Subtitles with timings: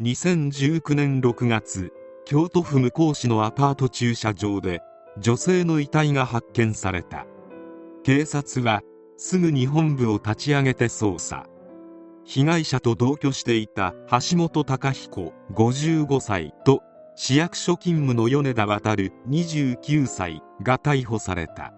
[0.00, 1.92] 2019年6月
[2.24, 4.80] 京都府向日市のアパート駐車場で
[5.18, 7.26] 女性の遺体が発見された。
[8.04, 8.82] 警察は
[9.16, 11.46] すぐに本部を立ち上げて捜査。
[12.22, 16.80] 被害者と同居していた橋本隆彦55歳と
[17.16, 21.74] 市役所勤務の米田渡29歳が逮捕された。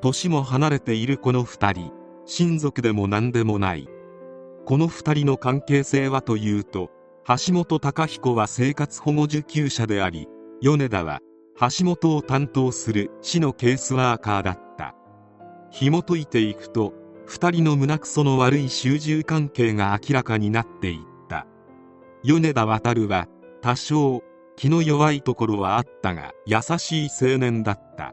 [0.00, 1.92] 年も離れているこの2人
[2.26, 3.88] 親族でも何でもない。
[4.66, 6.90] この2人の関係性はというと
[7.38, 10.26] 橋本隆彦は生活保護受給者であり
[10.60, 11.20] 米田は
[11.60, 14.96] 橋本を担当する市のケースワーカーだった。
[15.70, 16.92] 紐解いていくと
[17.28, 20.98] 2人の胸くその悪い習従関係が明らかになっていっ
[21.28, 21.46] た。
[22.24, 23.28] 米田渉は
[23.62, 24.24] 多少
[24.56, 28.12] 気の弱いところはあったが優しい青年だった。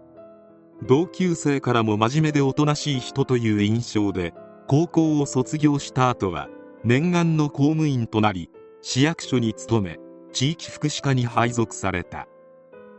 [0.85, 4.35] 同級生からも真面目でおとなしい人という印象で
[4.67, 6.49] 高校を卒業した後は
[6.83, 9.97] 念願の公務員となり市役所に勤め
[10.31, 12.27] 地域福祉課に配属された。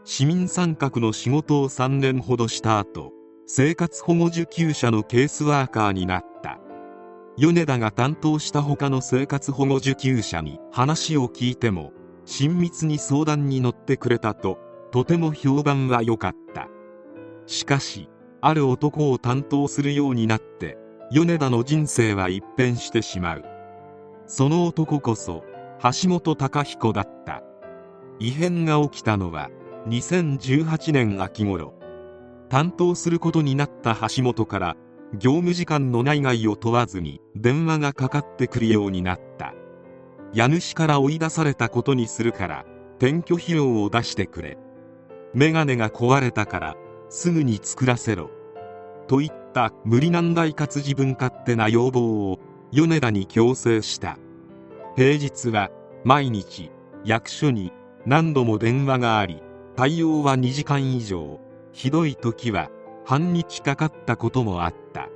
[0.04, 3.12] 市民参画の仕事を3年ほどした後
[3.46, 6.58] 生活保護受給者のケースワーカーになった。
[7.36, 11.92] 米田が担当した他の生活保護受給者に話を聞いても
[12.24, 14.58] 親密に相談に乗ってくれたと
[14.90, 16.68] とても評判は良かった。
[17.46, 18.08] しかし
[18.40, 20.76] ある男を担当するようになって
[21.12, 23.44] 米田の人生は一変してしまう。
[24.26, 25.44] その男こそ
[25.80, 27.42] 橋本隆彦だった。
[28.18, 29.48] 異変が起きたのは
[29.86, 31.74] 2018年秋頃。
[32.48, 34.76] 担当することになった橋本から
[35.14, 39.54] 業務時間の内外を問わずに電話がかかってくるようになった。
[40.32, 42.64] 家主から追い出されたことにするから
[42.96, 44.58] 転居費用を出してくれ。
[45.32, 46.76] メガネが壊れたから
[47.08, 48.30] すぐに作らせろ。
[49.06, 52.40] といった無理難題かつ自分勝手な要望を
[52.72, 54.18] 米田に強制した。
[54.96, 55.70] 平日は
[56.04, 56.70] 毎日
[57.04, 57.72] 役所に
[58.06, 59.42] 何度も電話があり
[59.76, 61.40] 対応は2時間以上
[61.72, 62.70] ひどい時は
[63.04, 65.08] 半日かかったこともあった。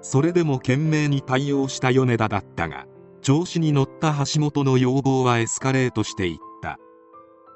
[0.00, 2.86] それでも懸命に対応した米田だったが
[3.20, 6.78] 調子に乗った橋本の要望はエスカレートしていった。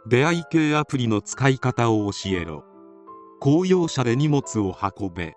[0.06, 2.64] 出会い系アプリの使い方を教えろ。
[3.40, 5.34] 公用車で荷物を運べ。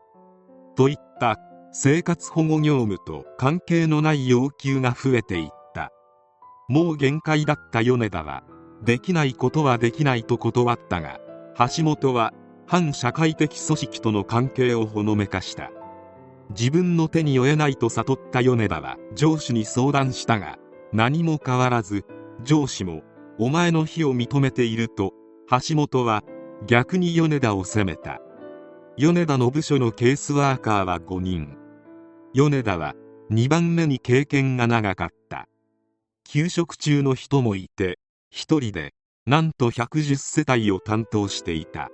[0.75, 1.37] といった
[1.71, 5.58] 生活保護業務と関係のない要求が増えていった。
[6.69, 8.43] もう限界だった米田は
[8.83, 11.19] できないことはできないと断ったが
[11.75, 12.31] 橋本は
[12.67, 15.71] 反社会的組織との関係をほのめかした。
[16.51, 20.57] 自分の手に負えないと悟った米田は上司に相談したが
[20.93, 22.05] 何も変わらず
[22.43, 23.01] 上司も
[23.39, 25.13] お前の非を認めていると
[25.49, 26.23] 橋本は
[26.67, 28.19] 逆に米田を責めた。
[28.95, 31.57] 米田の部署のケースワーカーは5人。
[32.33, 32.93] 米田は
[33.31, 35.18] 2番目に経験が長かった。
[36.29, 37.97] た休職中の人もいて
[38.29, 38.93] 一人で
[39.25, 41.89] なんと110世帯を担当していた。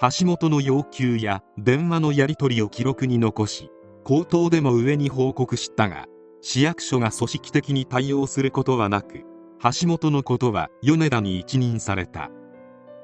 [0.00, 3.68] 橋本の要求や電話のやり取りを記録に残し
[4.04, 6.06] 口頭でも上に報告したが
[6.40, 9.24] 市役所が組織的に対応することはなく
[9.60, 12.30] 橋本のことは米田に一任された。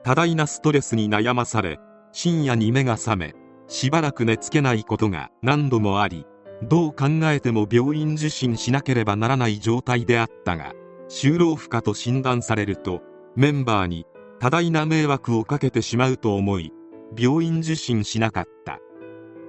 [0.04, 1.80] 多大なストレスに悩まされ
[2.12, 3.34] 深夜に目が覚め
[3.66, 6.26] しばらく寝つけないことが何度もあり
[6.64, 10.72] どう考えても病院受診しなければならない状態であったが
[11.08, 13.02] 就労不可と診断されると
[13.36, 14.06] メンバーに
[14.40, 16.72] 多大な迷惑をかけてしまうと思い
[17.16, 18.80] 病院受診しなかった。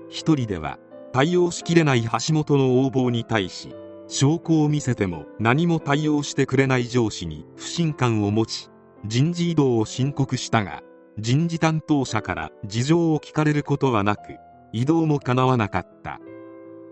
[0.09, 0.77] 一人では
[1.13, 3.73] 対応しきれない橋本の横暴に対し
[4.07, 8.69] 証拠を見せても何も対応してくれない上司に不信感を持ち
[9.05, 10.83] 人事異動を申告したが
[11.17, 14.37] 人事担当者から事情を聞かれることはなく
[14.73, 16.19] 異動も叶わなかった。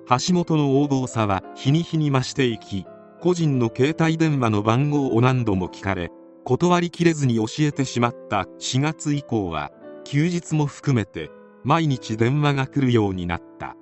[0.10, 2.86] 橋本の横暴さは日に日に増していき
[3.22, 6.12] 個人の携帯電話の番号を何度も聞かれ
[6.44, 9.72] 断りきれずに教えてしまった4月以降は
[10.04, 11.32] 休日も含めて
[11.64, 13.78] 毎日電話が来るようになった。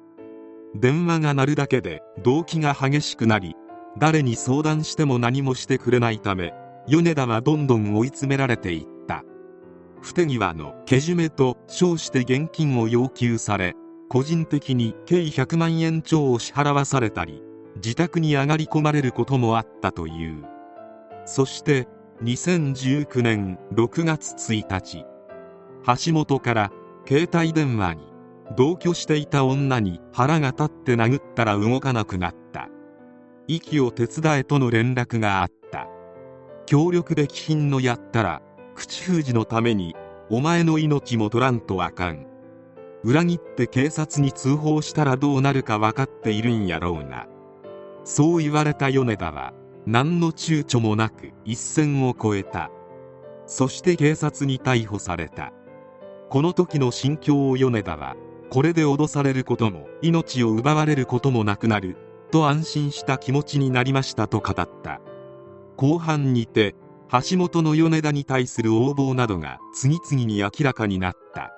[0.75, 3.55] 電話が鳴るだけで動機が激しくなり
[3.97, 6.53] 誰に相談しても何もしてくれないため
[6.87, 9.23] 米田はどんどん追い詰められていった。
[10.01, 13.75] 不手際のけじめと称して現金を要求され
[14.11, 17.41] 個人的に計100万円超を支払わされたり
[17.77, 20.43] 自宅に上がり込まれることもあったという。
[21.25, 21.87] そして
[22.21, 25.05] 2019年6月1日
[26.05, 26.71] 橋本から
[27.07, 28.03] 携帯電話に
[28.57, 32.67] 同居していた女に腹が立って殴ったら動かなくなった。
[33.47, 35.87] 息を手伝えとの連絡があった。
[36.65, 38.41] 協力で貴賓のやったら
[38.75, 39.95] 口封じのために
[40.29, 42.30] お前の命も取らんとあかん。
[43.03, 47.27] 裏切って警察に通報したらどうなるか分かっているんやろうな。
[48.03, 49.53] そう言われた米田は
[49.85, 52.69] 何の躊躇もなく一線を越えた。
[53.47, 55.51] そして警察に逮捕された。
[56.29, 58.15] この時の心境を米田は
[58.49, 61.97] これで脅されることも命を奪われることもなくなる
[62.31, 65.01] と安心した気持ちになりましたと語った。
[65.75, 66.75] 後半にて
[67.11, 71.51] 橋本の米田に対する横暴などが次々に明らかになった。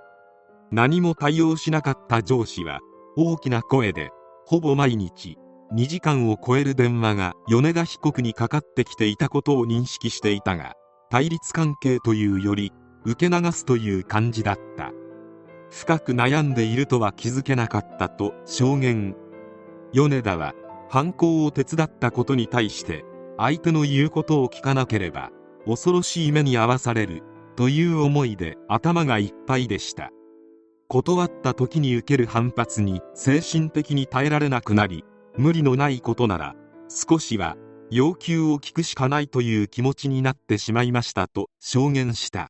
[0.74, 2.80] 何も対応しなかった上司は
[3.16, 4.10] 大きな声で
[4.48, 5.38] ほぼ毎日
[5.72, 10.74] 2時間を超える電話が米田被告にかかってきていたことを認識していたが
[11.12, 12.72] 対立関係というより
[13.06, 14.92] 受け流すという感じだった。
[15.70, 19.16] 深く悩んでいるとは気づけなかったと証言。
[19.92, 20.56] 米田は
[20.90, 23.06] 犯行を手伝ったことに対して
[23.38, 25.30] 相手の言うことを聞かなければ
[25.68, 27.22] 恐ろしい目に遭わされる
[27.56, 30.10] という思いで頭がいっぱいでした。
[30.94, 35.04] 断った時に受ける反発に精神的に耐えられなくなり
[35.36, 36.54] 無理のないことなら
[36.88, 37.58] 少しは
[37.90, 42.50] 要求を聞くしかないという気持ちになってしまいましたと証言した。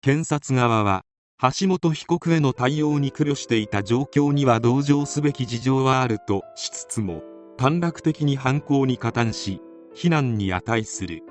[0.00, 1.02] 検察側は
[1.42, 7.22] 橋本被告への対応に苦慮していた状況には同情すべき事情はあるとしつつも
[7.58, 9.60] 短絡的に犯行に加担し
[9.92, 11.22] 非難に値する。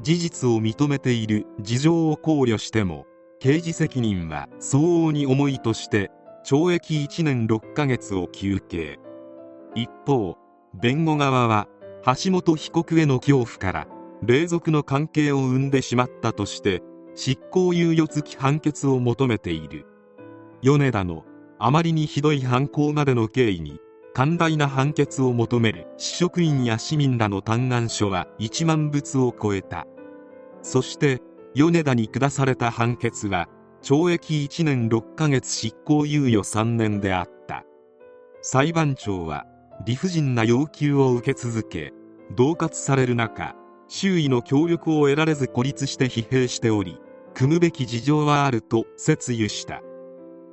[0.00, 3.04] 事実を認めている事情を考慮しても
[3.38, 6.10] 刑事責任は相応に重いとして
[6.44, 8.98] 懲役1年6ヶ月を求刑。
[9.74, 10.36] 一方
[10.74, 11.68] 弁護側は
[12.04, 13.88] 橋本被告への恐怖から
[14.22, 16.82] 霊俗の関係を生んでしまったとして
[17.14, 19.86] 執行猶予付き判決を求めている。
[20.62, 21.24] 米田の
[21.58, 23.80] あまりにひどい犯行までの経緯に
[24.14, 29.86] 寛大な判決を求める市職員や市民らの嘆願書は1万仏を超えた。
[30.62, 31.20] そして
[31.56, 33.48] 米田に下された判決は
[33.82, 37.64] 懲役1年6ヶ月執行猶予3年であった。
[38.42, 39.46] 裁判長は
[39.86, 41.94] 理不尽な要求を受け続け
[42.36, 43.56] 恫喝される中
[43.88, 47.00] 周囲の協力を得られず孤立して疲弊しており
[47.32, 49.80] 組むべき事情はあると説諭した。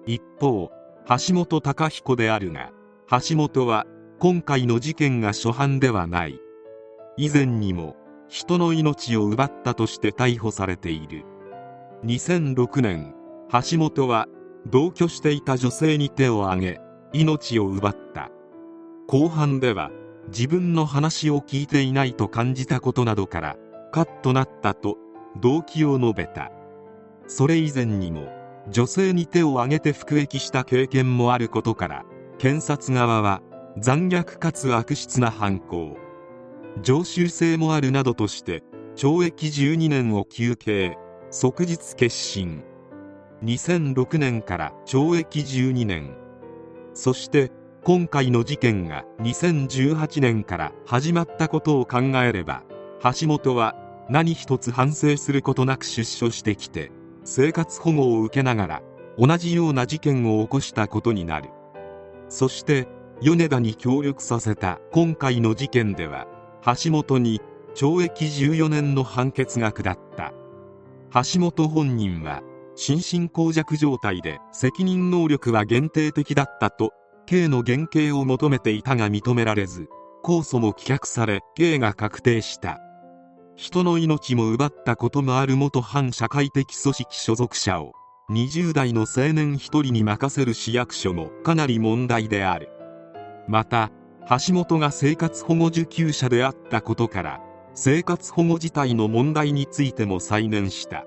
[0.05, 0.71] 一方
[1.27, 2.71] 橋本貴彦であるが
[3.09, 3.85] 橋本は
[4.19, 6.39] 今回の事件が初犯ではない。
[7.17, 7.97] 以前にも
[8.33, 11.24] 人の命を奪ったとして逮捕されている。
[12.03, 13.13] 2006年
[13.51, 14.25] 橋本は
[14.65, 16.81] 同居していた女性に手を挙げ
[17.13, 18.31] 命を奪った。
[19.07, 19.91] 後半では
[20.30, 23.56] 自分の話を聞いていないと感じたことなどから
[23.91, 24.97] カッとなったと
[25.39, 26.51] 動機を述べた。
[27.27, 28.29] それ以前にも
[28.68, 32.03] 女性に手を挙げて服役した経験もあることから
[32.39, 33.44] 検察側は
[33.77, 36.02] 残虐かつ悪質な犯行。
[36.81, 38.63] 常習性もあるなどとして
[38.95, 40.97] 懲役12年を求刑。
[41.29, 42.63] 即日結審。
[43.43, 46.15] 2006年から懲役12年。
[46.93, 47.51] そして
[47.83, 52.63] 今回の事件が2018年から始まったことを考えれば
[53.19, 53.75] 橋本は
[54.09, 56.91] 何一つ反省することなく出所してきて
[57.23, 58.81] 生活保護を受けながら
[59.17, 61.49] 同じような事件を起こしたことになる。
[62.29, 62.87] そして
[63.21, 66.27] 米田に協力させた今回の事件では
[66.65, 67.42] 橋本に
[67.75, 70.33] 懲役14年の判決が下った。
[71.13, 72.42] 橋本本人は
[72.75, 76.92] 心神耗弱状態で責任能力は限定的だったと
[77.25, 79.88] 刑の減刑を求めていたが認められず
[80.24, 82.79] 控訴も棄却され刑が確定した。
[83.55, 87.93] 人の命も奪ったこともある元反社会的組織所属者を
[88.32, 92.70] 20代の青年1人に任せる市役所もかなり問題である。
[93.48, 93.91] また
[94.30, 97.42] 橋本が生活保護受給者であったことから
[97.74, 101.06] 生活保護自体の問題についても再燃した。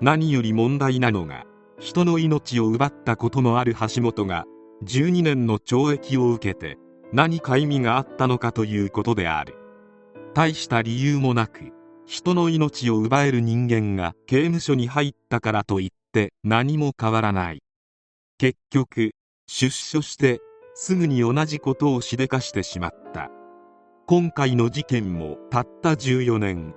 [0.00, 1.44] 何より問題なのが
[1.78, 4.46] 人の命を奪ったこともある橋本が
[4.84, 6.78] 12年の懲役を受けて
[7.12, 9.56] 何か意味があったのかということである。
[10.32, 11.72] 大した理由もなく
[12.06, 17.62] 人の命を奪える人間が刑務所に入ったからといって何も変わらない。
[18.38, 19.10] 結局
[19.46, 20.40] 出所して
[20.74, 23.30] すぐに同じことをしでかしてしまった。
[24.06, 26.74] 今回の事件もたった14年。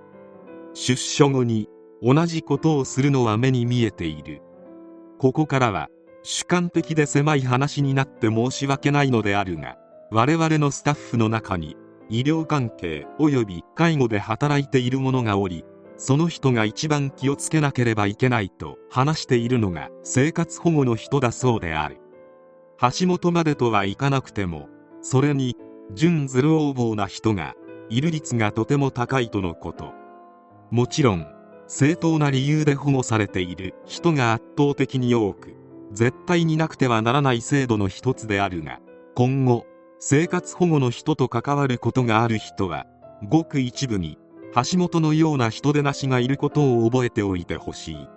[0.74, 1.70] 出所後に
[2.02, 4.42] 同じことをするのは目に見えている。
[5.20, 5.90] ここからは
[6.24, 9.78] 主観的で狭い話になって申し訳ないのであるが
[10.10, 11.76] 我々のスタッフの中に
[12.10, 15.66] 医療関係及び介護で働いている者がおり
[15.98, 22.03] その人が一番気をつけなければいけないと話しているのが生活保護の人だそうである。
[22.80, 24.70] 橋本までとはいかなくても
[25.02, 25.56] それに
[25.94, 27.56] 準ズル横暴な人が
[27.90, 29.94] いる率がとても高いとのこと。
[30.72, 31.28] もちろん
[31.68, 35.56] 正当な理由で保護されている人が圧倒的に多く
[35.92, 38.80] 絶対になくてはならない制度の一つであるが
[39.16, 39.66] 今後
[40.00, 42.88] 生活保護の人と関わることがある人は
[43.30, 44.18] ごく一部に
[44.56, 48.08] 橋本のような人でなしがいることを覚えておいてほしい。